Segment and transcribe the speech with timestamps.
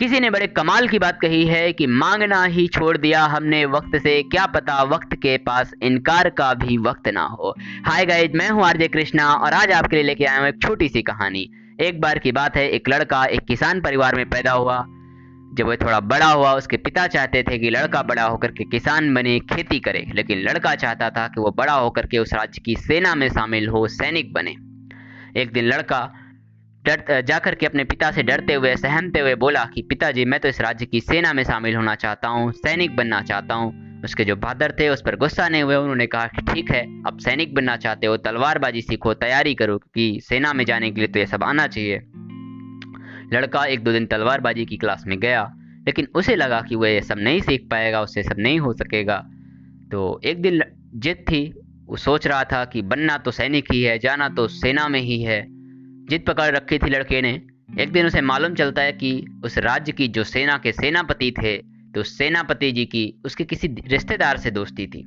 [0.00, 3.98] किसी ने बड़े कमाल की बात कही है कि मांगना ही छोड़ दिया हमने, वक्त
[4.02, 7.54] से। क्या पता वक्त के पास इनकार का भी वक्त ना हो।
[7.86, 10.88] हाय गाइज़ मैं हूँ आरजे कृष्णा और आज आपके लिए लेके आया हूँ एक छोटी
[10.88, 14.84] सी कहानी। एक बार की बात है, एक लड़का एक किसान परिवार में पैदा हुआ।
[15.54, 19.14] जब वह थोड़ा बड़ा हुआ, उसके पिता चाहते थे कि लड़का बड़ा होकर के किसान
[19.14, 22.76] बने, खेती करे। लेकिन लड़का चाहता था कि वो बड़ा होकर के उस राज्य की
[22.76, 24.54] सेना में शामिल हो, सैनिक बने।
[25.40, 26.12] एक दिन लड़का
[26.88, 30.48] डर जाकर के अपने पिता से डरते हुए, सहमते हुए बोला कि पिताजी, मैं तो
[30.48, 34.34] इस राज्य की सेना में शामिल होना चाहता हूँ, सैनिक बनना चाहता हूँ। उसके जो
[34.34, 37.76] फादर थे, उस पर गुस्सा नहीं हुए। उन्होंने कहा कि ठीक है अब सैनिक बनना
[37.76, 41.44] चाहते हो, तलवारबाजी सीखो, तैयारी करो, क्योंकि सेना में जाने के लिए तो ये सब
[41.44, 41.98] आना चाहिए।
[43.32, 45.42] लड़का एक दो दिन तलवारबाजी की क्लास में गया,
[45.86, 49.18] लेकिन उसे लगा कि वह ये सब नहीं सीख पाएगा, उससे सब नहीं हो सकेगा।
[49.92, 50.62] तो एक दिन
[50.94, 51.54] जिद थी,
[51.86, 55.22] वो सोच रहा था कि बनना तो सैनिक ही है, जाना तो सेना में ही
[55.22, 55.57] है।
[56.10, 57.30] जिद पकड़ रखी थी लड़के ने,
[57.80, 61.56] एक दिन उसे मालूम चलता है कि उस राज्य की जो सेना के सेनापति थे
[61.94, 65.02] तो सेनापति जी की उसके किसी रिश्तेदार से दोस्ती थी।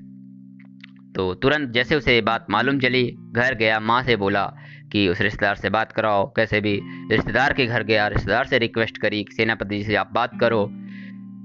[1.15, 4.43] तो तुरंत जैसे उसे बात मालूम चली, घर गया, माँ से बोला
[4.91, 6.79] कि उस रिश्तेदार से बात कराओ, कैसे भी
[7.11, 10.67] रिश्तेदार के घर गया, रिश्तेदार से रिक्वेस्ट करी सेनापति जी से आप बात करो।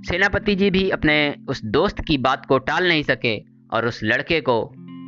[0.09, 3.37] सेनापति जी भी अपने उस दोस्त की बात को टाल नहीं सके
[3.73, 4.63] और उस लड़के को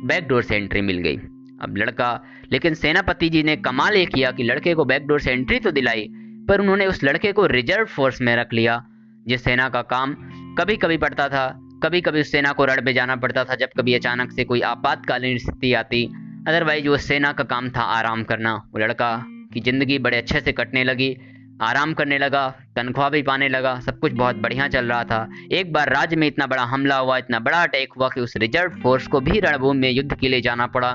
[0.05, 1.17] बैकडोर से एंट्री मिल गई।
[1.61, 2.19] अब लड़का,
[2.51, 6.07] लेकिन सेनापति जी ने कमाल ये किया कि लड़के को बैकडोर से एंट्री तो दिलाई,
[6.49, 8.83] पर उन्होंने उस लड़के को रिज़र्व फोर्स में रख लिया,
[9.27, 10.15] जिस सेना का काम
[10.59, 11.47] कभी कभी पड़ता था।
[11.83, 14.61] कभी कभी उस सेना को रण पे जाना पड़ता था, जब कभी अचानक से कोई
[14.61, 16.05] आपातकालीन स्थिति आती।
[16.47, 19.15] अदरवाइज़ वो सेना का काम था, आराम करना। वो लड़का
[19.53, 21.17] की ज़िंदगी बड़े अच्छे से कटने लगी,
[21.61, 25.73] आराम करने लगा, तनख्वाह भी पाने लगा, सब कुछ बहुत बढ़िया चल रहा था। एक
[25.73, 29.07] बार राज्य में इतना बड़ा हमला हुआ, इतना बड़ा अटैक हुआ कि उस रिज़र्व फोर्स
[29.07, 30.91] को भी रणभूमि में युद्ध के लिए जाना पड़ा।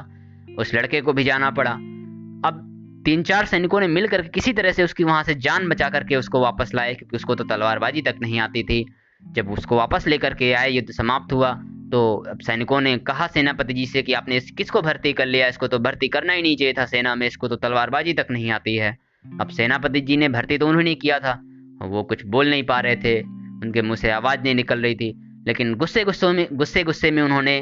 [0.58, 2.60] उस लड़के को भी जाना पड़ा। अब
[3.04, 6.40] तीन चार सैनिकों ने मिलकर किसी तरह से उसकी वहाँ से जान बचा करके उसको
[6.40, 8.84] वापस लाए, क्योंकि उसको तो तलवारबाजी तक नहीं आती थी।
[9.22, 11.52] जब उसको वापस लेकर के आए, युद्ध समाप्त हुआ
[11.92, 15.46] तो अब सैनिकों ने कहा सेनापति जी से कि आपने इस किसको भर्ती कर लिया?
[15.48, 18.50] इसको तो भर्ती करना ही नहीं चाहिए था सेना में, इसको तो तलवारबाजी तक नहीं
[18.50, 18.96] आती है।
[19.40, 21.40] अब सेनापति जी ने भर्ती तो उन्होंने किया था
[21.82, 25.12] वो कुछ बोल नहीं पा रहे थे। उनके मुँह से आवाज़ नहीं निकल रही थी,
[25.46, 27.58] लेकिन गुस्से गुस्से में गुस्से गुस्से में उन्होंने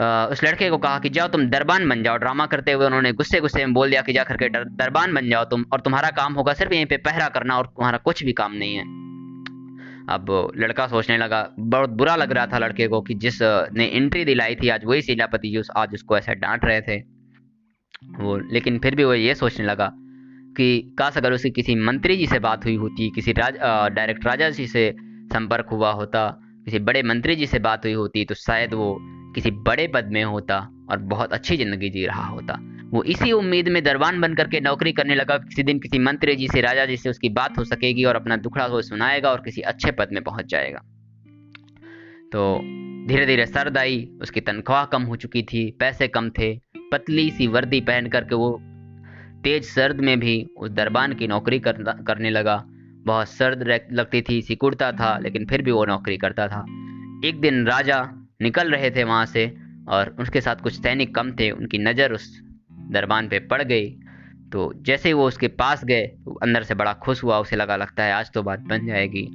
[0.00, 3.40] उस लड़के को कहा कि जाओ तुम दरबान बन जाओ, ड्रामा करते हुए उन्होंने गुस्से
[3.40, 6.52] गुस्से में बोल दिया कि जा करके दरबान बन जाओ तुम, और तुम्हारा काम होगा
[6.54, 8.84] सिर्फ़ यहीं पे पहरा करना और तुम्हारा कुछ भी काम नहीं है।
[10.08, 13.38] अब लड़का सोचने लगा, बहुत बुरा लग रहा था लड़के को कि जिस
[13.74, 16.98] ने एंट्री दिलाई थी, आज वही सेनापति जी आज उसको ऐसा डांट रहे थे।
[18.18, 19.90] वो, लेकिन फिर भी वो ये सोचने लगा
[20.56, 23.58] कि काश अगर उसकी किसी मंत्री जी से बात हुई होती, किसी राज
[23.94, 24.92] डायरेक्ट राजा जी से
[25.32, 26.28] संपर्क हुआ होता,
[26.64, 28.96] किसी बड़े मंत्री जी से बात हुई होती तो शायद वो
[29.34, 30.58] किसी बड़े पद में होता
[30.90, 32.58] और बहुत अच्छी ज़िंदगी जी रहा होता।
[32.92, 36.48] वो इसी उम्मीद में दरबान बन करके नौकरी करने लगा किसी दिन किसी मंत्री जी
[36.48, 39.60] से राजा जी से उसकी बात हो सकेगी और अपना दुखड़ा वो सुनाएगा और किसी
[39.62, 40.78] अच्छे पद में पहुँच जाएगा।
[42.32, 42.58] तो
[43.08, 46.54] धीरे धीरे सर्द आई उसकी तनख्वाह कम हो चुकी थी पैसे कम थे
[46.92, 48.50] पतली सी वर्दी पहन करके वो
[49.44, 52.62] तेज सर्द में भी उस दरबान की नौकरी कर, करने लगा।
[53.06, 56.64] बहुत सर्द लगती थी सिकुड़ता था लेकिन फिर भी वो नौकरी करता था।
[57.24, 58.00] एक दिन राजा
[58.40, 59.52] निकल रहे थे वहाँ से
[59.88, 62.30] और उसके साथ कुछ सैनिक कम थे। उनकी नज़र उस
[62.92, 63.88] दरबान पे पड़ गई।
[64.52, 67.76] तो जैसे ही वो उसके पास गए तो अंदर से बड़ा खुश हुआ। उसे लगा,
[67.76, 69.28] लगता है आज तो बात बन जाएगी।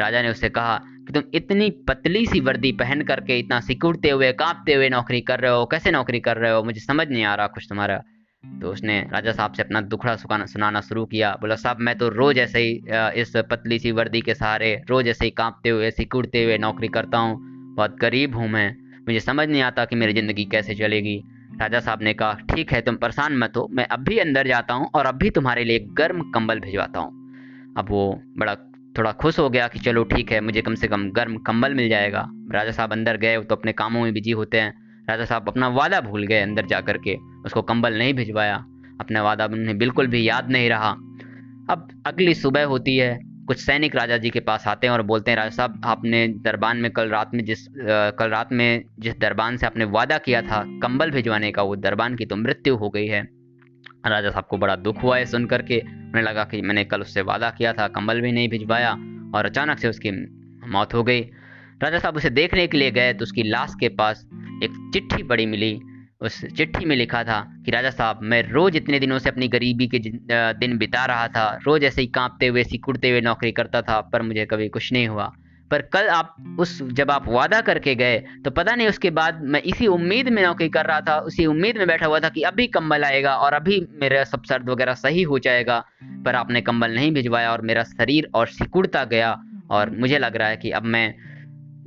[0.00, 4.32] राजा ने उससे कहा कि तुम इतनी पतली सी वर्दी पहन करके इतना सिकुड़ते हुए,
[4.34, 6.62] कांपते हुए नौकरी कर रहे हो। कैसे नौकरी कर रहे हो?
[6.62, 8.02] मुझे समझ नहीं आ रहा कुछ तुम्हारा।
[8.44, 12.08] तो उसने राजा साहब से अपना दुखड़ा सुखाना, सुनाना शुरू किया। बोला, साहब, मैं तो
[12.08, 12.72] रोज ऐसे ही
[13.20, 17.18] इस पतली सी वर्दी के सहारे रोज ऐसे ही कांपते हुए, सिकुड़ते हुए नौकरी करता
[17.18, 18.68] हूँ। बहुत गरीब हूँ मैं।
[19.08, 21.22] मुझे समझ नहीं आता कि मेरी ज़िंदगी कैसे चलेगी।
[21.60, 24.74] राजा साहब ने कहा, ठीक है, तुम परेशान मत हो। मैं अब भी अंदर जाता
[24.74, 28.54] हूँ और अब भी तुम्हारे लिए गर्म कंबल भिजवाता हूँ। अब वो बड़ा
[28.98, 31.88] थोड़ा खुश हो गया कि चलो ठीक है, मुझे कम से कम गर्म कंबल मिल
[31.88, 34.72] जाएगा। राजा साहब अंदर गए तो अपने कामों में बिज़ी होते हैं।
[35.08, 37.16] राजा साहब अपना वादा भूल गए अंदर जा कर के।
[37.46, 38.56] उसको कंबल नहीं भिजवाया।
[39.00, 40.90] अपना वादा उन्हें बिल्कुल भी याद नहीं रहा।
[41.70, 43.12] अब अगली सुबह होती है।
[43.46, 46.76] कुछ सैनिक राजा जी के पास आते हैं और बोलते हैं राजा साहब आपने दरबान
[46.76, 50.42] में कल रात में जिस आ, कल रात में जिस दरबान से आपने वादा किया
[50.42, 53.22] था कंबल भिजवाने का वो दरबान की तो मृत्यु हो गई है।
[54.06, 57.22] राजा साहब को बड़ा दुख हुआ है सुन करके। उन्हें लगा कि मैंने कल उससे
[57.22, 58.92] वादा किया था कंबल भी नहीं भिजवाया
[59.34, 60.10] और अचानक से उसकी
[60.70, 61.20] मौत हो गई।
[61.82, 64.26] राजा साहब उसे देखने के लिए गए तो उसकी लाश के पास
[64.64, 65.72] एक चिट्ठी पड़ी मिली।
[66.22, 69.86] उस चिट्ठी में लिखा था कि, राजा साहब, मैं रोज इतने दिनों से अपनी गरीबी
[69.86, 69.98] के
[70.58, 74.22] दिन बिता रहा था। रोज ऐसे ही कांपते हुए सिकुड़ते हुए नौकरी करता था, पर
[74.22, 75.32] मुझे कभी कुछ नहीं हुआ।
[75.70, 79.62] पर कल आप उस, जब आप वादा करके गए तो पता नहीं उसके बाद मैं
[79.62, 82.66] इसी उम्मीद में नौकरी कर रहा था, उसी उम्मीद में बैठा हुआ था कि अभी
[82.66, 85.84] कंबल आएगा और अभी मेरा सब सर्द वगैरह सही हो जाएगा।
[86.24, 90.48] पर आपने कंबल नहीं भिजवाया और मेरा शरीर और सिकुड़ता गया और मुझे लग रहा
[90.48, 91.14] है कि अब मैं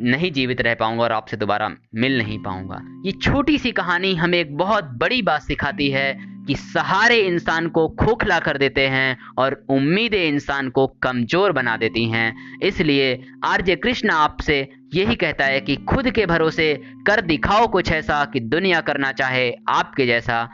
[0.02, 4.40] नहीं जीवित रह पाऊँगा और आपसे दोबारा मिल नहीं पाऊँगा। ये छोटी सी कहानी हमें
[4.40, 6.14] एक बहुत बड़ी बात सिखाती है
[6.48, 12.10] कि सहारे इंसान को खोखला कर देते हैं और उम्मीदें इंसान को कमज़ोर बना देती
[12.10, 16.74] हैं। इसलिए आरजे कृष्ण आपसे यही कहता है कि खुद के भरोसे
[17.08, 20.50] कर दिखाओ कुछ ऐसा कि दुनिया करना चाहे आपके जैसा।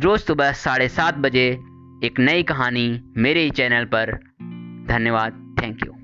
[0.00, 1.48] रोज सुबह साढ़े सात बजे
[2.04, 4.16] एक नई कहानी मेरे ही चैनल पर।
[4.88, 5.99] धन्यवाद, थैंक यू।